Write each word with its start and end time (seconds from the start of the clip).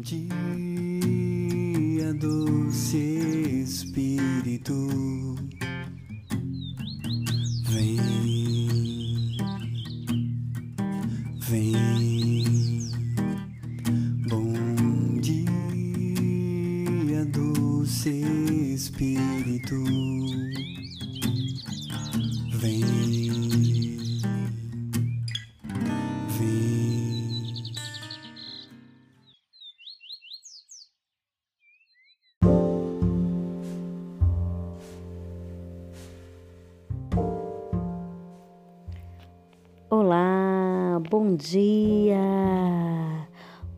dia, 0.00 0.24
doce 2.14 2.96
Espírito, 3.62 5.29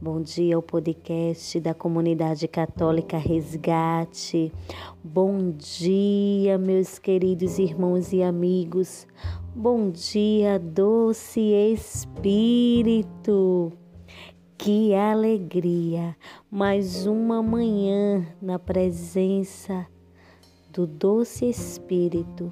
Bom 0.02 0.20
dia 0.20 0.56
ao 0.56 0.62
podcast 0.62 1.60
da 1.60 1.72
comunidade 1.72 2.48
católica 2.48 3.16
Resgate. 3.16 4.52
Bom 5.04 5.52
dia, 5.52 6.58
meus 6.58 6.98
queridos 6.98 7.56
irmãos 7.56 8.12
e 8.12 8.20
amigos. 8.20 9.06
Bom 9.54 9.90
dia, 9.90 10.58
doce 10.58 11.38
Espírito. 11.72 12.92
Que 14.58 14.92
alegria! 14.92 16.16
Mais 16.50 17.06
uma 17.06 17.40
manhã 17.40 18.26
na 18.42 18.58
presença 18.58 19.86
do 20.72 20.84
doce 20.84 21.48
Espírito 21.48 22.50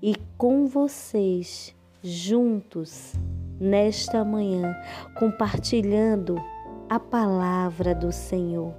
e 0.00 0.14
com 0.38 0.68
vocês 0.68 1.74
juntos 2.00 3.14
nesta 3.58 4.24
manhã, 4.24 4.72
compartilhando 5.18 6.40
a 6.88 7.00
palavra 7.00 7.94
do 7.94 8.12
Senhor. 8.12 8.72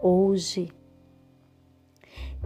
Hoje, 0.00 0.72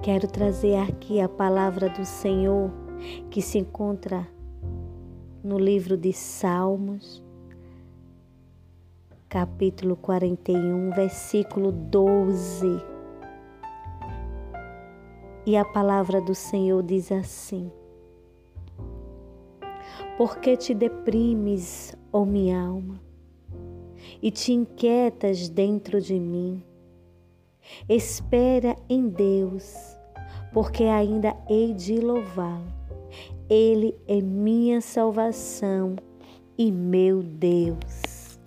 quero 0.02 0.26
trazer 0.26 0.76
aqui 0.76 1.20
a 1.20 1.28
palavra 1.28 1.88
do 1.88 2.04
Senhor 2.04 2.72
que 3.30 3.40
se 3.40 3.58
encontra 3.58 4.26
no 5.44 5.58
livro 5.58 5.96
de 5.96 6.12
Salmos, 6.12 7.22
capítulo 9.28 9.94
41, 9.96 10.90
versículo 10.90 11.70
12. 11.70 12.66
E 15.46 15.56
a 15.56 15.64
palavra 15.64 16.20
do 16.20 16.34
Senhor 16.34 16.82
diz 16.82 17.12
assim: 17.12 17.70
por 20.16 20.38
que 20.38 20.56
te 20.56 20.74
deprimes, 20.74 21.94
ó 22.10 22.24
minha 22.24 22.60
alma, 22.60 23.05
e 24.22 24.30
te 24.30 24.52
inquietas 24.52 25.48
dentro 25.48 26.00
de 26.00 26.18
mim? 26.18 26.62
Espera 27.88 28.76
em 28.88 29.08
Deus, 29.08 29.96
porque 30.52 30.84
ainda 30.84 31.36
hei 31.48 31.74
de 31.74 32.00
louvá-lo. 32.00 32.74
Ele 33.48 33.94
é 34.06 34.20
minha 34.20 34.80
salvação 34.80 35.96
e 36.58 36.72
meu 36.72 37.22
Deus. 37.22 38.38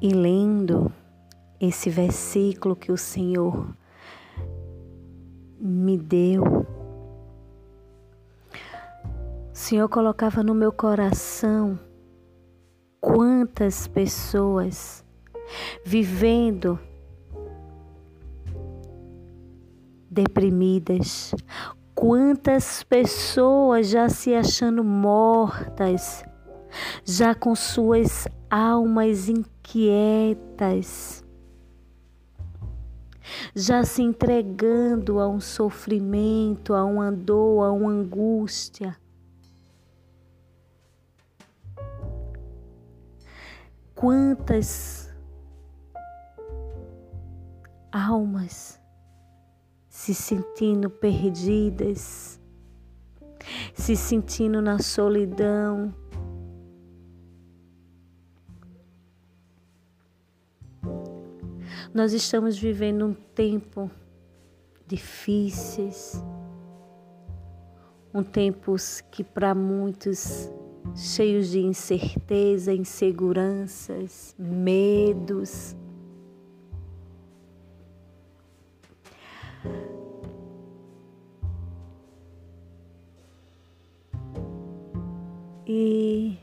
E 0.00 0.08
lendo 0.08 0.92
esse 1.60 1.88
versículo 1.88 2.74
que 2.74 2.90
o 2.90 2.96
Senhor 2.96 3.72
me 5.60 5.96
deu, 5.96 6.42
Senhor 9.72 9.88
colocava 9.88 10.42
no 10.42 10.54
meu 10.54 10.70
coração 10.70 11.80
quantas 13.00 13.88
pessoas 13.88 15.02
vivendo 15.82 16.78
deprimidas, 20.10 21.34
quantas 21.94 22.82
pessoas 22.82 23.88
já 23.88 24.10
se 24.10 24.34
achando 24.34 24.84
mortas, 24.84 26.22
já 27.02 27.34
com 27.34 27.54
suas 27.54 28.28
almas 28.50 29.30
inquietas, 29.30 31.24
já 33.56 33.84
se 33.84 34.02
entregando 34.02 35.18
a 35.18 35.26
um 35.26 35.40
sofrimento, 35.40 36.74
a 36.74 36.84
uma 36.84 37.10
dor, 37.10 37.64
a 37.64 37.72
uma 37.72 37.90
angústia. 37.90 39.00
Quantas 44.02 45.08
almas 47.92 48.80
se 49.88 50.12
sentindo 50.12 50.90
perdidas, 50.90 52.40
se 53.72 53.94
sentindo 53.94 54.60
na 54.60 54.80
solidão. 54.80 55.94
Nós 61.94 62.12
estamos 62.12 62.58
vivendo 62.58 63.06
um 63.06 63.14
tempo 63.14 63.88
difíceis, 64.84 66.20
um 68.12 68.24
tempo 68.24 68.74
que 69.12 69.22
para 69.22 69.54
muitos 69.54 70.50
cheios 70.94 71.50
de 71.50 71.60
incerteza, 71.60 72.72
inseguranças, 72.72 74.34
medos. 74.38 75.76
E 85.66 86.36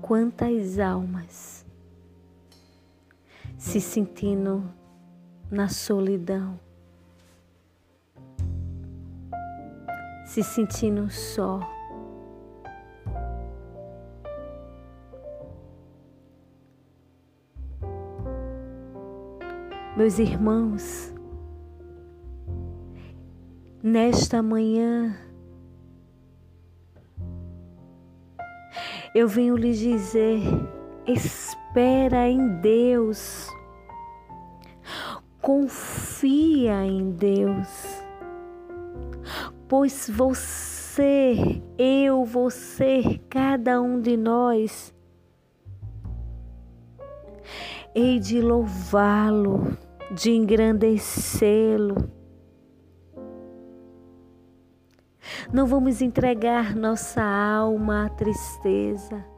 quantas 0.00 0.78
almas 0.78 1.64
se 3.56 3.80
sentindo 3.80 4.68
na 5.50 5.68
solidão, 5.68 6.58
se 10.32 10.42
sentindo 10.42 11.10
só. 11.10 11.60
Meus 19.94 20.18
irmãos, 20.18 21.12
nesta 23.82 24.42
manhã, 24.42 25.14
eu 29.14 29.28
venho 29.28 29.54
lhes 29.54 29.78
dizer: 29.78 30.40
espera 31.06 32.26
em 32.26 32.58
Deus, 32.62 33.50
confia 35.42 36.86
em 36.86 37.10
Deus, 37.10 37.91
pois 39.72 40.06
você, 40.12 41.62
eu, 41.78 42.26
você, 42.26 43.18
cada 43.30 43.80
um 43.80 44.02
de 44.02 44.18
nós, 44.18 44.94
hei 47.94 48.20
de 48.20 48.38
louvá-lo, 48.42 49.74
de 50.14 50.30
engrandecê-lo. 50.30 52.06
Não 55.50 55.66
vamos 55.66 56.02
entregar 56.02 56.76
nossa 56.76 57.22
alma 57.22 58.04
à 58.04 58.08
tristeza. 58.10 59.31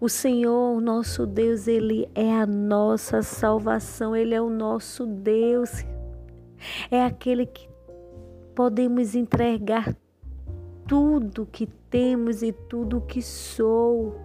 O 0.00 0.08
Senhor, 0.08 0.80
nosso 0.80 1.26
Deus, 1.26 1.68
Ele 1.68 2.08
é 2.14 2.32
a 2.32 2.46
nossa 2.46 3.22
salvação, 3.22 4.16
Ele 4.16 4.34
é 4.34 4.40
o 4.40 4.48
nosso 4.50 5.06
Deus, 5.06 5.84
é 6.90 7.04
aquele 7.04 7.46
que 7.46 7.68
podemos 8.54 9.14
entregar 9.14 9.94
tudo 10.86 11.48
que 11.50 11.66
temos 11.66 12.42
e 12.42 12.52
tudo 12.52 13.00
que 13.00 13.22
sou, 13.22 14.20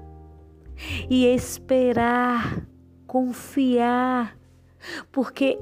e 1.10 1.26
esperar, 1.26 2.62
confiar, 3.06 4.38
porque 5.12 5.58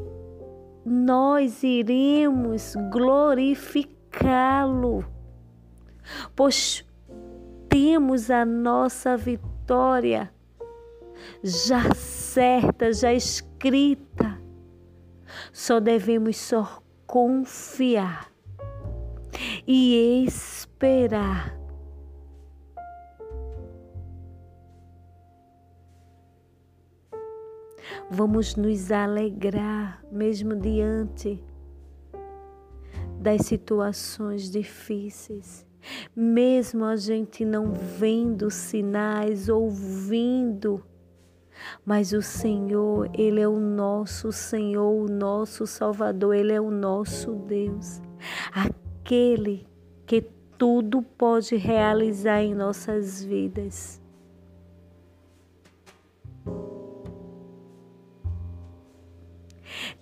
nós 0.86 1.64
iremos 1.64 2.76
glorificá-lo, 2.92 5.06
pois 6.36 6.86
temos 7.70 8.30
a 8.30 8.46
nossa 8.46 9.18
vitória 9.18 9.55
já 11.44 11.94
certa, 11.94 12.91
já 12.94 13.13
escrita. 13.13 14.39
Só 15.51 15.79
devemos 15.79 16.38
só 16.38 16.81
confiar 17.06 18.31
e 19.67 20.25
esperar. 20.25 21.57
Vamos 28.09 28.56
nos 28.56 28.91
alegrar 28.91 30.03
mesmo 30.12 30.56
diante 30.56 31.44
das 33.19 33.41
situações 33.47 34.51
difíceis, 34.51 35.64
mesmo 36.16 36.86
a 36.86 36.96
gente 36.96 37.44
não 37.46 37.72
vendo 37.72 38.50
sinais, 38.50 39.50
ouvindo 39.50 40.84
mas 41.86 42.14
o 42.14 42.22
Senhor, 42.22 43.10
Ele 43.14 43.40
é 43.40 43.48
o 43.48 43.60
nosso 43.60 44.32
Senhor, 44.32 44.92
o 44.92 45.08
nosso 45.08 45.66
Salvador, 45.66 46.36
Ele 46.36 46.54
é 46.54 46.62
o 46.62 46.72
nosso 46.72 47.34
Deus, 47.34 48.02
aquele 48.52 49.68
que 50.06 50.22
tudo 50.58 51.02
pode 51.02 51.56
realizar 51.56 52.42
em 52.42 52.54
nossas 52.54 53.24
vidas. 53.24 54.02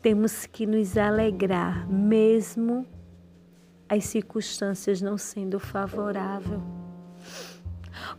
Temos 0.02 0.46
que 0.46 0.66
nos 0.66 0.98
alegrar, 0.98 1.90
mesmo 1.90 2.86
as 3.94 4.06
circunstâncias 4.06 5.02
não 5.02 5.18
sendo 5.18 5.60
favoráveis. 5.60 6.62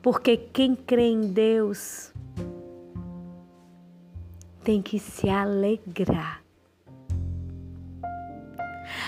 Porque 0.01 0.37
quem 0.37 0.75
crê 0.75 1.09
em 1.09 1.33
Deus 1.33 2.13
tem 4.63 4.81
que 4.81 4.99
se 4.99 5.29
alegrar. 5.29 6.43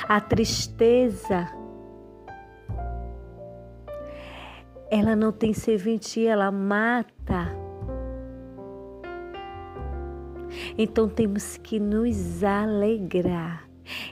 A 0.09 0.21
tristeza, 0.21 1.49
ela 4.91 5.17
não 5.17 5.33
tem 5.33 5.53
serventia, 5.53 6.33
ela 6.33 6.51
mata. 6.51 7.55
Então 10.79 11.09
temos 11.09 11.57
que 11.57 11.81
nos 11.81 12.43
alegrar, 12.45 13.66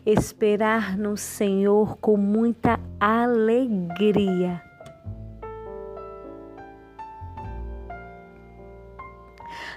esperar 0.07 0.99
no 0.99 1.17
Senhor 1.17 1.97
com 1.97 2.17
muita 2.17 2.79
alegria. 3.01 4.63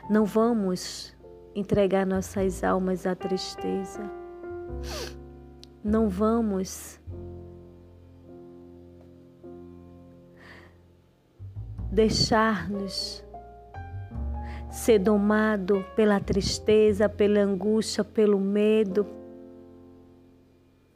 Não 0.10 0.26
vamos 0.26 1.16
entregar 1.56 2.06
nossas 2.06 2.64
almas 2.64 3.06
à 3.06 3.16
tristeza. 3.16 4.10
Não 5.84 6.10
vamos 6.10 7.00
deixar-nos 11.92 13.24
ser 14.70 15.00
domado 15.00 15.84
pela 15.96 16.20
tristeza, 16.20 17.10
pela 17.10 17.40
angústia, 17.40 18.04
pelo 18.04 18.40
medo, 18.40 19.17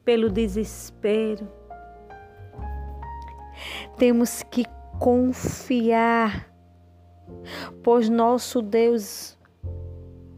pelo 0.03 0.29
desespero. 0.29 1.47
Temos 3.97 4.43
que 4.43 4.65
confiar, 4.99 6.51
pois 7.83 8.09
nosso 8.09 8.61
Deus 8.61 9.37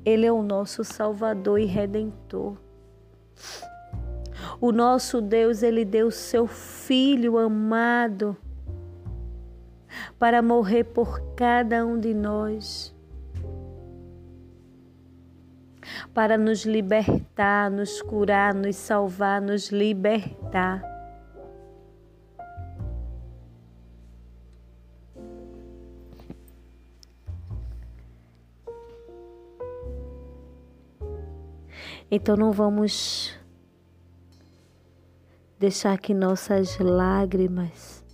ele 0.06 0.26
é 0.26 0.32
o 0.32 0.44
nosso 0.44 0.84
Salvador 0.84 1.60
e 1.60 1.66
Redentor. 1.66 2.58
O 4.60 4.72
nosso 4.72 5.22
Deus, 5.22 5.64
ele 5.64 5.86
deu 5.86 6.12
seu 6.12 6.48
Filho 6.48 7.38
amado 7.38 8.36
para 10.20 10.42
morrer 10.42 10.84
por 10.86 11.20
cada 11.36 11.86
um 11.86 12.00
de 12.00 12.14
nós, 12.14 12.94
para 16.14 16.38
nos 16.38 16.66
libertar, 16.66 17.70
nos 17.70 18.02
curar, 18.02 18.54
nos 18.54 18.76
salvar, 18.76 19.42
nos 19.42 19.72
libertar. 19.72 20.94
Então 32.16 32.36
não 32.36 32.52
vamos 32.52 33.36
deixar 35.58 35.98
que 35.98 36.14
nossas 36.14 36.78
lágrimas 36.78 38.06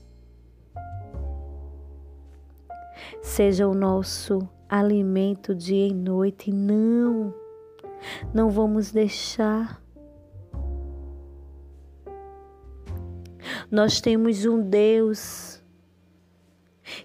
sejam 3.22 3.72
o 3.72 3.76
nosso 3.76 4.48
alimento 4.70 5.54
dia 5.54 5.88
e 5.88 5.94
noite. 5.94 6.52
Não, 6.52 7.34
não 8.34 8.50
vamos 8.50 8.92
deixar. 8.92 9.82
Nós 13.72 14.02
temos 14.02 14.46
um 14.46 14.62
Deus 14.62 15.64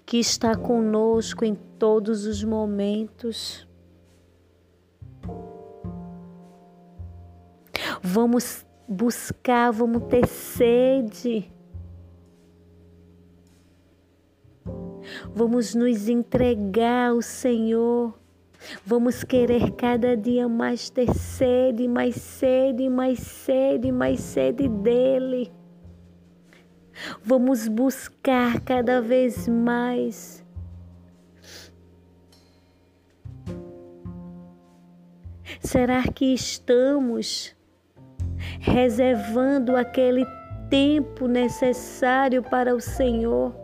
que 0.05 0.17
está 0.17 0.55
conosco 0.55 1.45
em 1.45 1.55
todos 1.55 2.25
os 2.25 2.43
momentos. 2.43 3.67
Vamos 8.01 8.65
buscar, 8.87 9.71
vamos 9.71 10.03
ter 10.03 10.27
sede. 10.27 11.51
Vamos 15.33 15.75
nos 15.75 16.07
entregar 16.07 17.11
ao 17.11 17.21
Senhor. 17.21 18.13
Vamos 18.85 19.23
querer 19.23 19.71
cada 19.71 20.15
dia 20.15 20.47
mais 20.47 20.89
ter 20.89 21.13
sede, 21.13 21.87
mais 21.87 22.15
sede, 22.15 22.89
mais 22.89 23.19
sede, 23.19 23.91
mais 23.91 24.19
sede 24.19 24.67
dEle. 24.67 25.51
Vamos 27.23 27.67
buscar 27.67 28.59
cada 28.61 29.01
vez 29.01 29.47
mais. 29.47 30.43
Será 35.59 36.03
que 36.03 36.33
estamos 36.33 37.55
reservando 38.59 39.75
aquele 39.75 40.25
tempo 40.69 41.27
necessário 41.27 42.41
para 42.41 42.73
o 42.73 42.79
Senhor? 42.79 43.55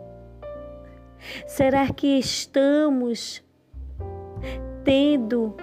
Será 1.46 1.88
que 1.92 2.18
estamos 2.18 3.42
tendo 4.84 5.56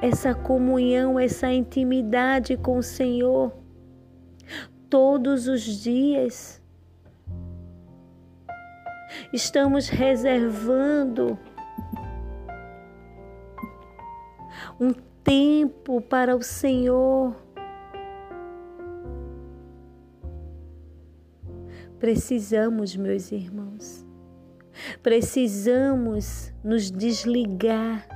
essa 0.00 0.34
comunhão, 0.34 1.18
essa 1.18 1.52
intimidade 1.52 2.56
com 2.56 2.78
o 2.78 2.82
Senhor 2.82 3.52
todos 4.88 5.48
os 5.48 5.62
dias? 5.62 6.62
Estamos 9.32 9.88
reservando 9.88 11.38
um 14.80 14.92
tempo 15.22 16.00
para 16.00 16.36
o 16.36 16.42
Senhor 16.42 17.34
Precisamos, 22.04 22.94
meus 22.96 23.32
irmãos, 23.32 24.04
precisamos 25.02 26.52
nos 26.62 26.90
desligar 26.90 28.06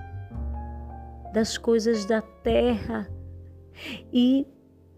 das 1.33 1.59
coisas 1.59 2.05
da 2.05 2.23
terra 2.23 3.09
e 4.13 4.47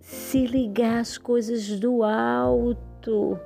se 0.01 0.47
ligar 0.47 1.01
às 1.01 1.19
coisas 1.19 1.79
do 1.79 2.03
alto. 2.03 3.39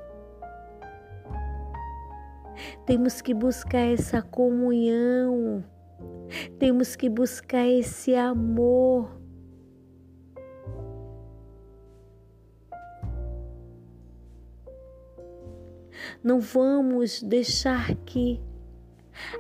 Temos 2.87 3.21
que 3.21 3.35
buscar 3.35 3.93
essa 3.93 4.23
comunhão, 4.23 5.65
temos 6.59 6.95
que 6.95 7.09
buscar 7.09 7.67
esse 7.67 8.15
amor 8.15 9.25
Não 16.25 16.41
vamos 16.41 17.23
deixar 17.23 17.95
que 17.97 18.41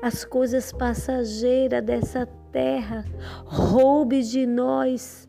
as 0.03 0.23
coisas 0.23 0.71
passageiras 0.71 1.83
dessa 1.83 2.27
terra 2.55 3.05
roube 3.47 4.23
de 4.23 4.47
nós 4.47 5.29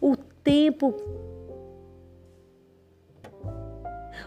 o 0.00 0.16
tempo. 0.16 0.92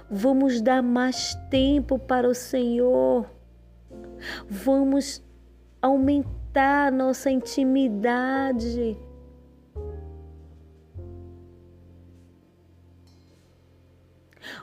Vamos 0.09 0.61
dar 0.61 0.81
mais 0.81 1.35
tempo 1.49 1.99
para 1.99 2.29
o 2.29 2.33
Senhor. 2.33 3.29
Vamos 4.47 5.21
aumentar 5.81 6.91
nossa 6.93 7.29
intimidade. 7.29 8.97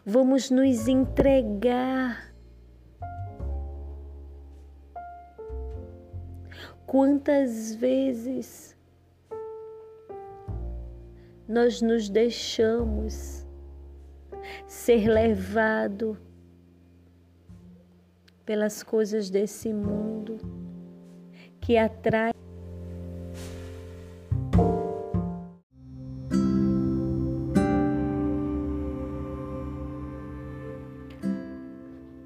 Vamos 0.04 0.50
nos 0.50 0.88
entregar. 0.88 2.25
Quantas 6.86 7.74
vezes 7.74 8.76
nós 11.48 11.80
nos 11.80 12.08
deixamos 12.08 13.46
ser 14.66 15.08
levado 15.08 16.16
pelas 18.44 18.82
coisas 18.82 19.28
desse 19.30 19.72
mundo 19.72 20.38
que 21.60 21.76
atrai 21.76 22.32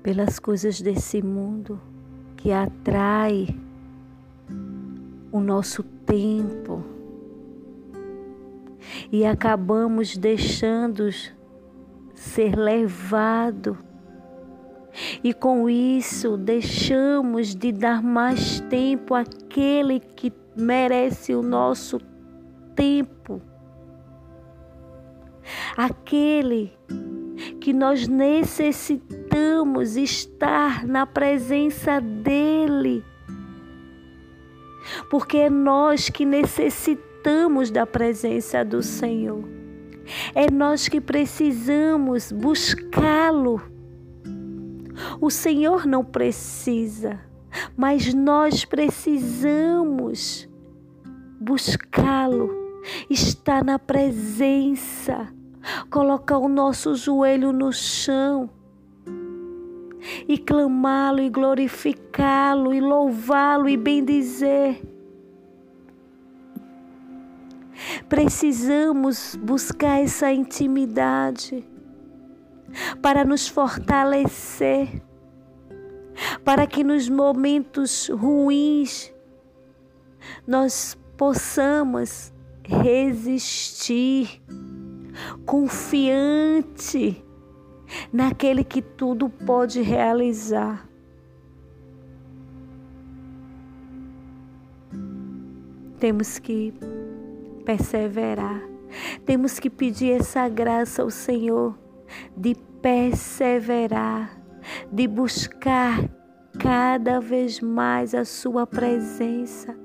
pelas 0.02 0.38
coisas 0.38 0.80
desse 0.80 1.22
mundo 1.22 1.80
que 2.36 2.52
atrai 2.52 3.46
o 5.32 5.40
nosso 5.40 5.82
tempo 5.82 6.84
e 9.12 9.24
acabamos 9.24 10.16
deixando 10.16 11.08
ser 12.14 12.56
levado 12.56 13.78
e 15.22 15.32
com 15.32 15.68
isso 15.68 16.36
deixamos 16.36 17.54
de 17.54 17.72
dar 17.72 18.02
mais 18.02 18.60
tempo 18.62 19.14
àquele 19.14 20.00
que 20.00 20.32
merece 20.56 21.34
o 21.34 21.42
nosso 21.42 22.00
tempo. 22.74 23.40
Aquele 25.76 26.72
que 27.60 27.72
nós 27.72 28.08
necessitamos 28.08 29.96
estar 29.96 30.84
na 30.86 31.06
presença 31.06 32.00
dele. 32.00 33.04
Porque 35.08 35.38
é 35.38 35.50
nós 35.50 36.08
que 36.08 36.24
necessitamos 36.24 37.70
da 37.70 37.86
presença 37.86 38.64
do 38.64 38.82
Senhor. 38.82 39.44
É 40.34 40.50
nós 40.50 40.88
que 40.88 41.00
precisamos 41.00 42.32
buscá-lo. 42.32 43.62
O 45.20 45.30
Senhor 45.30 45.86
não 45.86 46.04
precisa, 46.04 47.20
mas 47.76 48.12
nós 48.12 48.64
precisamos 48.64 50.48
buscá-lo, 51.40 52.50
estar 53.08 53.64
na 53.64 53.78
presença, 53.78 55.28
colocar 55.90 56.38
o 56.38 56.48
nosso 56.48 56.94
joelho 56.94 57.52
no 57.52 57.72
chão 57.72 58.50
e 60.28 60.38
clamá-lo 60.38 61.20
e 61.20 61.28
glorificá-lo 61.28 62.72
e 62.72 62.80
louvá-lo 62.80 63.68
e 63.68 63.76
bendizer. 63.76 64.80
Precisamos 68.08 69.36
buscar 69.36 70.00
essa 70.00 70.32
intimidade 70.32 71.64
para 73.00 73.24
nos 73.24 73.48
fortalecer, 73.48 75.02
para 76.44 76.66
que 76.66 76.84
nos 76.84 77.08
momentos 77.08 78.08
ruins 78.08 79.12
nós 80.46 80.96
possamos 81.16 82.32
resistir, 82.62 84.42
confiante 85.44 87.24
naquele 88.12 88.64
que 88.64 88.82
tudo 88.82 89.28
pode 89.28 89.80
realizar. 89.80 90.88
Temos 95.98 96.38
que 96.38 96.72
perseverar, 97.64 98.62
temos 99.26 99.58
que 99.58 99.68
pedir 99.68 100.12
essa 100.12 100.48
graça 100.48 101.02
ao 101.02 101.10
Senhor 101.10 101.78
de 102.36 102.54
perseverar, 102.82 104.40
de 104.90 105.06
buscar 105.06 106.08
cada 106.58 107.20
vez 107.20 107.60
mais 107.60 108.14
a 108.14 108.24
Sua 108.24 108.66
presença, 108.66 109.76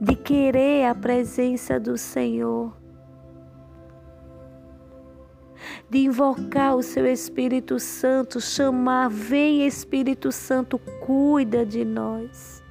de 0.00 0.14
querer 0.14 0.86
a 0.86 0.94
presença 0.94 1.78
do 1.78 1.96
Senhor, 1.96 2.76
de 5.88 5.98
invocar 5.98 6.76
o 6.76 6.82
Seu 6.82 7.06
Espírito 7.06 7.78
Santo, 7.78 8.40
chamar: 8.40 9.08
Vem 9.08 9.66
Espírito 9.66 10.30
Santo, 10.32 10.78
cuida 10.78 11.64
de 11.64 11.84
nós. 11.84 12.62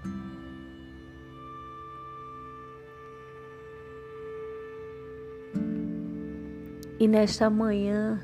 E 6.99 7.07
nesta 7.07 7.49
manhã, 7.49 8.23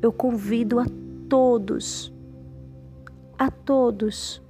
eu 0.00 0.12
convido 0.12 0.78
a 0.78 0.86
todos, 1.28 2.12
a 3.36 3.50
todos, 3.50 4.40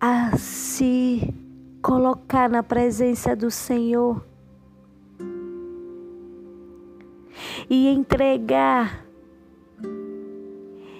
a 0.00 0.34
se 0.38 1.34
colocar 1.82 2.48
na 2.48 2.62
presença 2.62 3.34
do 3.34 3.50
Senhor 3.50 4.24
e 7.68 7.88
entregar 7.88 9.06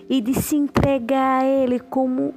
e 0.08 0.20
de 0.20 0.34
se 0.34 0.56
entregar 0.56 1.42
a 1.42 1.46
Ele 1.46 1.78
como 1.78 2.34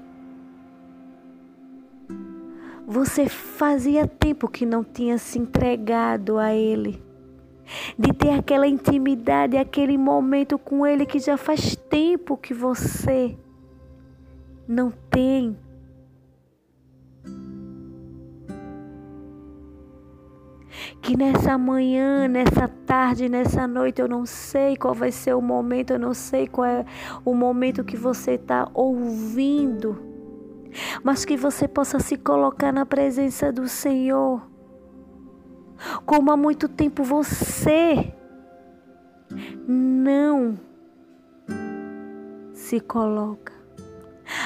você 2.86 3.28
fazia 3.28 4.06
tempo 4.06 4.48
que 4.48 4.66
não 4.66 4.84
tinha 4.84 5.18
se 5.18 5.40
entregado 5.40 6.38
a 6.38 6.54
Ele, 6.54 7.02
de 7.98 8.14
ter 8.14 8.32
aquela 8.32 8.68
intimidade, 8.68 9.58
aquele 9.58 9.98
momento 9.98 10.60
com 10.60 10.86
Ele 10.86 11.06
que 11.06 11.18
já 11.18 11.38
faz 11.38 11.76
tempo 11.76 12.38
que 12.38 12.54
você 12.54 13.38
não 14.68 14.92
tem. 15.10 15.58
Que 21.04 21.16
nessa 21.16 21.58
manhã, 21.58 22.28
nessa 22.28 22.68
tarde, 22.68 23.30
nessa 23.30 23.68
noite, 23.68 24.02
eu 24.02 24.08
não 24.08 24.26
sei 24.26 24.76
qual 24.76 24.96
vai 24.96 25.12
ser 25.12 25.36
o 25.36 25.42
momento, 25.42 25.92
eu 25.92 26.00
não 26.00 26.14
sei 26.16 26.48
qual 26.48 26.66
é 26.66 26.86
o 27.24 27.36
momento 27.36 27.84
que 27.84 27.96
você 27.96 28.32
está 28.32 28.68
ouvindo 28.74 30.14
mas 31.04 31.26
que 31.26 31.38
você 31.38 31.68
possa 31.68 32.00
se 32.00 32.18
colocar 32.18 32.72
na 32.72 32.86
presença 32.86 33.52
do 33.52 33.68
Senhor. 33.68 34.42
Como 36.06 36.32
há 36.32 36.38
muito 36.38 36.68
tempo 36.68 37.04
você 37.04 38.14
não 39.68 40.58
se 42.54 42.80
coloca. 42.80 43.52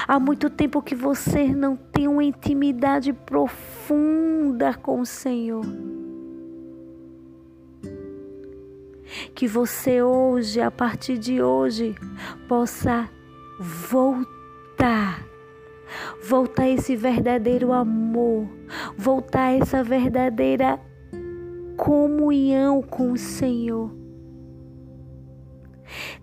Há 0.07 0.19
muito 0.19 0.49
tempo 0.49 0.81
que 0.81 0.95
você 0.95 1.47
não 1.53 1.75
tem 1.75 2.07
uma 2.07 2.23
intimidade 2.23 3.13
profunda 3.13 4.73
com 4.73 5.01
o 5.01 5.05
Senhor. 5.05 5.63
Que 9.33 9.47
você 9.47 10.01
hoje, 10.01 10.59
a 10.61 10.69
partir 10.69 11.17
de 11.17 11.41
hoje, 11.41 11.95
possa 12.47 13.09
voltar. 13.59 15.25
Voltar 16.27 16.67
esse 16.67 16.95
verdadeiro 16.95 17.71
amor, 17.71 18.47
voltar 18.97 19.51
essa 19.53 19.83
verdadeira 19.83 20.79
comunhão 21.77 22.81
com 22.81 23.13
o 23.13 23.17
Senhor, 23.17 23.95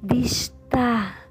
de 0.02 0.20
estar 0.20 1.30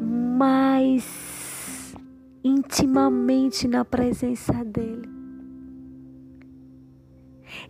mais 0.00 1.94
intimamente 2.42 3.66
na 3.66 3.84
presença 3.84 4.52
dEle, 4.64 5.08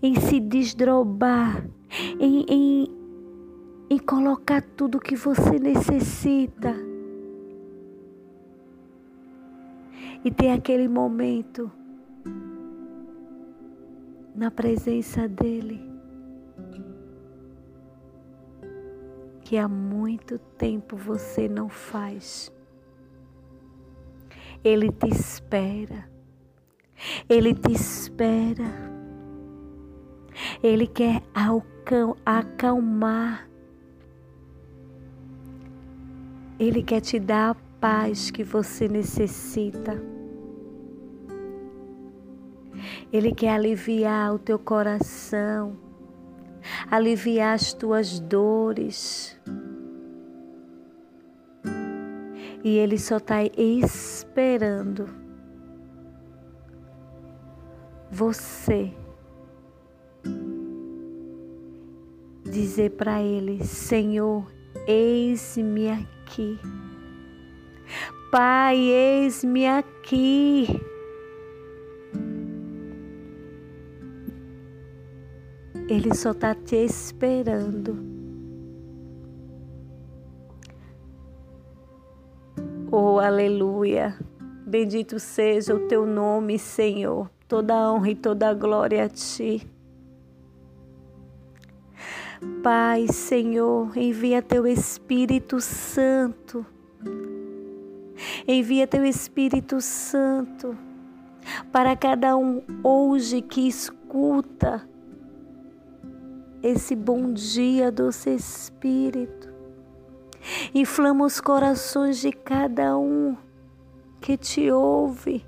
em 0.02 0.14
se 0.14 0.38
desdobrar, 0.38 1.66
em, 2.20 2.44
em, 2.48 2.88
em 3.88 3.98
colocar 3.98 4.62
tudo 4.62 4.98
que 4.98 5.14
você 5.14 5.58
necessita 5.58 6.74
e 10.24 10.30
ter 10.30 10.50
aquele 10.50 10.88
momento 10.88 11.70
na 14.34 14.50
presença 14.50 15.28
dele 15.28 15.86
que 19.46 19.56
há 19.56 19.68
muito 19.68 20.40
tempo 20.58 20.96
você 20.96 21.48
não 21.48 21.68
faz. 21.68 22.52
Ele 24.64 24.90
te 24.90 25.08
espera. 25.08 26.10
Ele 27.28 27.54
te 27.54 27.70
espera. 27.70 28.64
Ele 30.60 30.88
quer 30.88 31.22
acalmar. 32.24 33.45
Ele 36.58 36.82
quer 36.82 37.00
te 37.00 37.18
dar 37.18 37.50
a 37.50 37.54
paz 37.80 38.30
que 38.30 38.42
você 38.42 38.88
necessita. 38.88 40.02
Ele 43.12 43.32
quer 43.32 43.50
aliviar 43.50 44.34
o 44.34 44.38
teu 44.38 44.58
coração, 44.58 45.76
aliviar 46.90 47.54
as 47.54 47.72
tuas 47.72 48.18
dores. 48.18 49.38
E 52.64 52.78
Ele 52.78 52.98
só 52.98 53.18
está 53.18 53.44
esperando 53.44 55.08
você 58.10 58.92
dizer 62.44 62.92
para 62.92 63.22
Ele: 63.22 63.62
Senhor, 63.62 64.50
eis-me 64.86 65.90
aqui. 65.90 66.15
Pai, 68.30 68.76
eis-me 68.76 69.66
aqui. 69.66 70.66
Ele 75.88 76.14
só 76.14 76.32
está 76.32 76.54
te 76.54 76.76
esperando. 76.76 77.96
Oh, 82.90 83.18
aleluia. 83.20 84.18
Bendito 84.66 85.20
seja 85.20 85.74
o 85.74 85.86
teu 85.86 86.04
nome, 86.04 86.58
Senhor. 86.58 87.30
Toda 87.46 87.92
honra 87.92 88.10
e 88.10 88.14
toda 88.16 88.52
glória 88.52 89.04
a 89.04 89.08
ti. 89.08 89.75
Pai, 92.62 93.06
Senhor, 93.08 93.96
envia 93.96 94.42
teu 94.42 94.66
Espírito 94.66 95.60
Santo. 95.60 96.64
Envia 98.46 98.86
teu 98.86 99.04
Espírito 99.04 99.80
Santo 99.80 100.76
para 101.70 101.96
cada 101.96 102.36
um 102.36 102.62
hoje 102.82 103.40
que 103.40 103.68
escuta 103.68 104.88
esse 106.62 106.96
bom 106.96 107.32
dia, 107.32 107.92
doce 107.92 108.30
Espírito. 108.30 109.54
Inflama 110.74 111.24
os 111.24 111.40
corações 111.40 112.18
de 112.18 112.32
cada 112.32 112.96
um 112.98 113.36
que 114.20 114.36
te 114.36 114.70
ouve. 114.70 115.44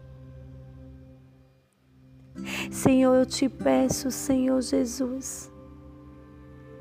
Senhor, 2.71 3.15
eu 3.15 3.27
te 3.27 3.49
peço, 3.49 4.11
Senhor 4.11 4.61
Jesus, 4.61 5.51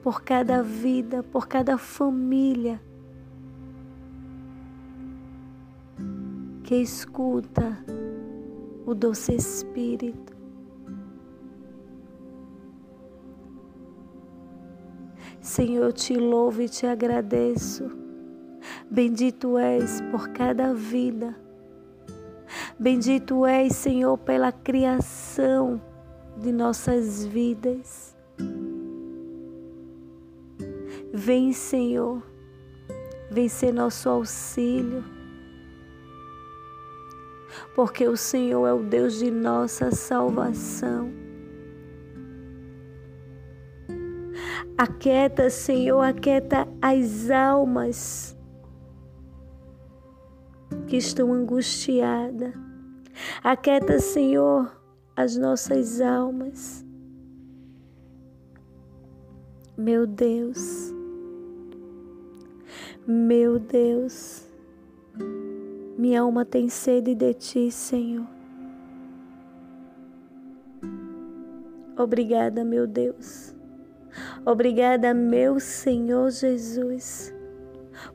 por 0.04 0.24
cada 0.24 0.62
vida, 0.62 1.24
por 1.24 1.48
cada 1.48 1.78
família 1.78 2.82
que 6.64 6.76
escuta 6.76 7.78
o 8.86 8.94
doce 8.94 9.36
Espírito. 9.36 10.36
Senhor, 15.40 15.86
eu 15.86 15.94
te 15.94 16.14
louvo 16.18 16.62
e 16.62 16.68
te 16.68 16.86
agradeço. 16.86 17.90
Bendito 18.92 19.58
és 19.58 20.02
por 20.12 20.30
cada 20.30 20.74
vida. 20.74 21.34
Bendito 22.78 23.46
és, 23.46 23.74
Senhor, 23.74 24.18
pela 24.18 24.52
criação 24.52 25.82
de 26.38 26.52
nossas 26.52 27.26
vidas. 27.26 28.17
Vem, 31.20 31.52
Senhor, 31.52 32.22
vem 33.32 33.50
ser 33.50 33.74
nosso 33.74 34.08
auxílio, 34.08 35.04
porque 37.74 38.08
o 38.08 38.16
Senhor 38.16 38.68
é 38.68 38.72
o 38.72 38.84
Deus 38.84 39.18
de 39.18 39.32
nossa 39.32 39.90
salvação. 39.90 41.12
Aquieta, 44.78 45.50
Senhor, 45.50 46.02
aquieta 46.02 46.68
as 46.80 47.32
almas 47.32 48.38
que 50.86 50.98
estão 50.98 51.34
angustiadas. 51.34 52.54
Aquieta, 53.44 53.98
Senhor, 54.00 54.72
as 55.16 55.36
nossas 55.36 56.00
almas. 56.00 56.86
Meu 59.76 60.06
Deus, 60.06 60.96
meu 63.08 63.58
Deus, 63.58 64.46
minha 65.98 66.20
alma 66.20 66.44
tem 66.44 66.68
sede 66.68 67.16
de 67.16 67.34
Ti, 67.34 67.72
Senhor. 67.72 68.28
Obrigada, 71.98 72.66
meu 72.66 72.86
Deus. 72.86 73.56
Obrigada, 74.46 75.14
meu 75.14 75.58
Senhor 75.58 76.30
Jesus, 76.32 77.34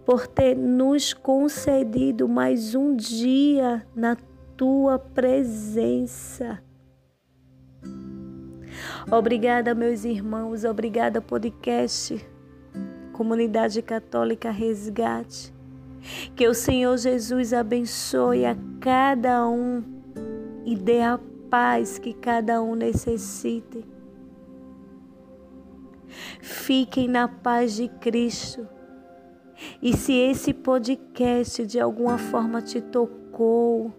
por 0.05 0.27
ter 0.27 0.55
nos 0.55 1.15
concedido 1.15 2.29
mais 2.29 2.75
um 2.75 2.95
dia 2.95 3.87
na 3.97 4.17
tua 4.57 4.99
presença. 4.99 6.63
Obrigada, 9.11 9.75
meus 9.75 10.05
irmãos, 10.05 10.65
obrigada, 10.65 11.21
podcast, 11.21 12.25
Comunidade 13.13 13.81
Católica 13.83 14.51
Resgate. 14.51 15.53
Que 16.35 16.49
o 16.49 16.55
Senhor 16.55 16.97
Jesus 16.97 17.53
abençoe 17.53 18.45
a 18.45 18.57
cada 18.81 19.47
um 19.47 19.83
e 20.65 20.75
dê 20.77 21.01
a 21.01 21.19
paz 21.49 21.99
que 21.99 22.13
cada 22.13 22.63
um 22.63 22.75
necessite. 22.75 23.85
Fiquem 26.41 27.09
na 27.09 27.29
paz 27.29 27.75
de 27.75 27.89
Cristo. 27.89 28.67
E 29.81 29.97
se 29.97 30.13
esse 30.13 30.53
podcast 30.53 31.65
de 31.67 31.79
alguma 31.79 32.19
forma 32.19 32.61
te 32.61 32.81
tocou, 32.81 33.93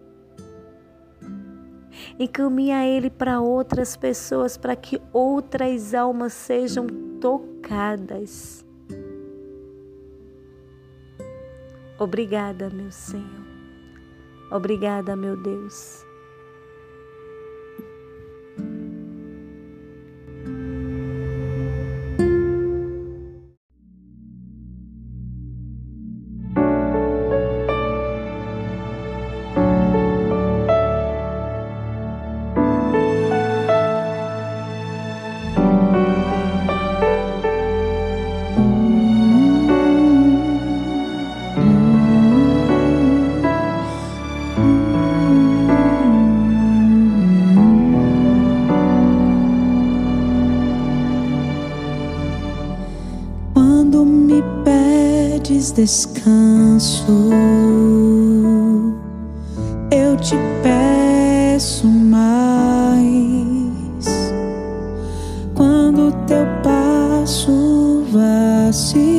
encaminha 2.18 2.86
ele 2.86 3.08
para 3.08 3.40
outras 3.40 3.96
pessoas, 3.96 4.56
para 4.56 4.76
que 4.76 5.00
outras 5.12 5.94
almas 5.94 6.32
sejam 6.32 6.86
tocadas. 7.20 8.63
Obrigada, 11.98 12.68
meu 12.70 12.90
Senhor. 12.90 13.44
Obrigada, 14.50 15.14
meu 15.16 15.36
Deus. 15.36 16.03
Descanso. 56.24 57.30
Eu 59.90 60.16
te 60.16 60.36
peço 60.62 61.86
mais. 61.86 63.04
Quando 65.54 66.12
teu 66.26 66.46
passo 66.62 68.04
vacilar, 68.10 69.18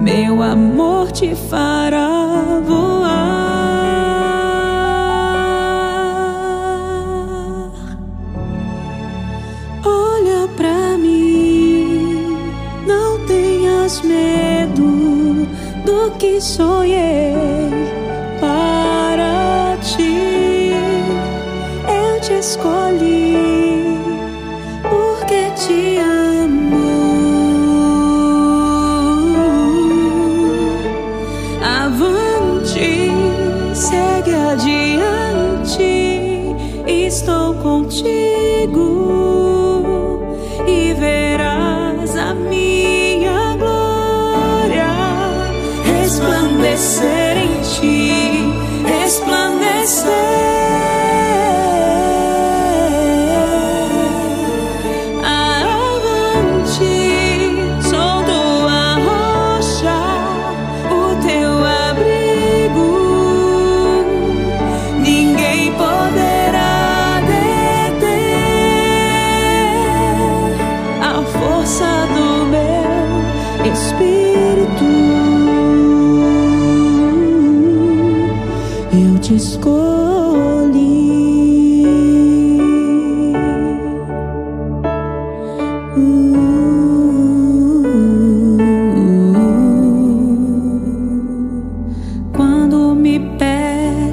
meu 0.00 0.42
amor 0.42 1.12
te 1.12 1.34
fará 1.34 1.71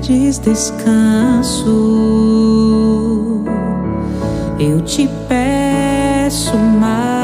pedes 0.09 0.39
descanso, 0.39 1.69
eu 4.59 4.81
te 4.81 5.07
peço 5.27 6.57
mais. 6.57 7.18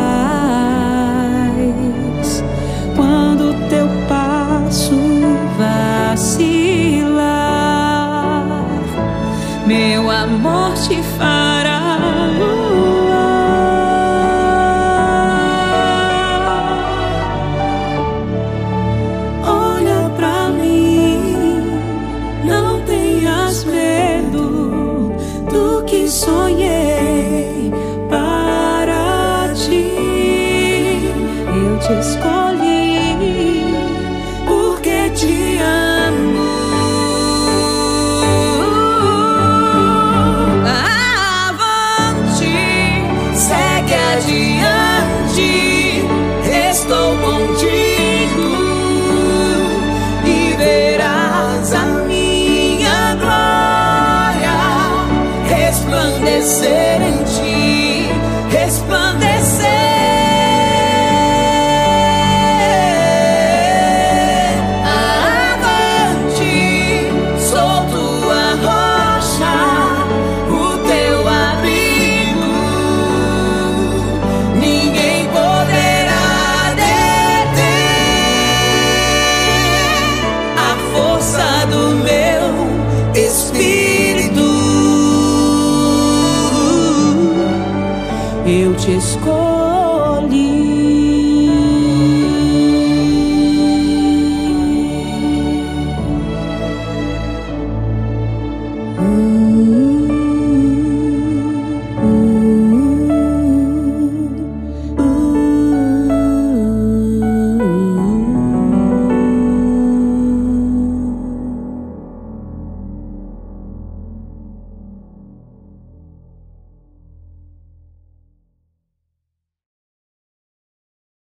Te 88.86 88.98
escolho. 88.98 89.45